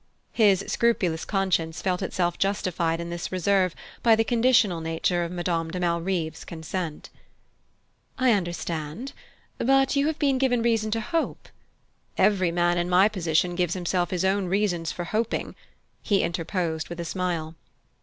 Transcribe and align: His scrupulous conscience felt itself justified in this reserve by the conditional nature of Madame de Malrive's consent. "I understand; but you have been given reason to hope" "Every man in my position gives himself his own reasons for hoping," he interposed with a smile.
His 0.33 0.63
scrupulous 0.67 1.25
conscience 1.25 1.79
felt 1.79 2.01
itself 2.01 2.39
justified 2.39 2.99
in 2.99 3.11
this 3.11 3.31
reserve 3.31 3.75
by 4.01 4.15
the 4.15 4.23
conditional 4.23 4.81
nature 4.81 5.23
of 5.23 5.31
Madame 5.31 5.69
de 5.69 5.79
Malrive's 5.79 6.43
consent. 6.43 7.11
"I 8.17 8.31
understand; 8.31 9.13
but 9.59 9.95
you 9.95 10.07
have 10.07 10.17
been 10.17 10.39
given 10.39 10.63
reason 10.63 10.89
to 10.89 11.01
hope" 11.01 11.49
"Every 12.17 12.51
man 12.51 12.79
in 12.79 12.89
my 12.89 13.09
position 13.09 13.53
gives 13.53 13.75
himself 13.75 14.09
his 14.09 14.25
own 14.25 14.47
reasons 14.47 14.91
for 14.91 15.03
hoping," 15.03 15.53
he 16.01 16.23
interposed 16.23 16.89
with 16.89 16.99
a 16.99 17.05
smile. 17.05 17.53